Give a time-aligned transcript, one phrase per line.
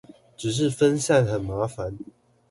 [0.35, 1.95] 只是分散很麻煩